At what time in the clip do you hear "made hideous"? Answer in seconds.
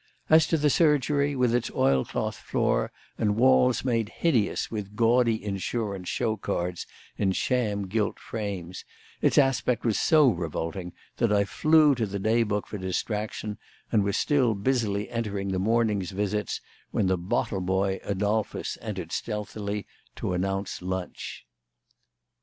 3.85-4.71